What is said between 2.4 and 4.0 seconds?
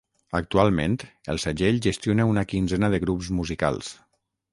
quinzena de grups musicals.